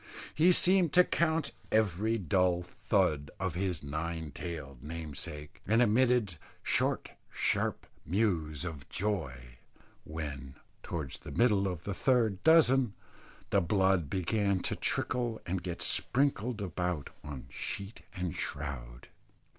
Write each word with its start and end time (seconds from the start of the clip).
He 0.33 0.51
seemed 0.51 0.93
to 0.93 1.03
count 1.03 1.51
every 1.71 2.17
dull 2.17 2.63
thud 2.63 3.29
of 3.39 3.53
his 3.53 3.83
nine 3.83 4.31
tailed 4.31 4.81
namesake, 4.81 5.61
and 5.67 5.79
emitted 5.79 6.37
short 6.63 7.11
sharp 7.31 7.85
mews 8.03 8.65
of 8.65 8.89
joy 8.89 9.59
when, 10.03 10.55
towards 10.81 11.19
the 11.19 11.29
middle 11.31 11.67
of 11.67 11.83
the 11.83 11.93
third 11.93 12.43
dozen, 12.43 12.95
the 13.51 13.61
blood 13.61 14.09
began 14.09 14.61
to 14.61 14.75
trickle 14.75 15.39
and 15.45 15.61
get 15.61 15.83
sprinkled 15.83 16.63
about 16.63 17.11
on 17.23 17.45
sheet 17.51 18.01
and 18.15 18.35
shroud. 18.35 19.07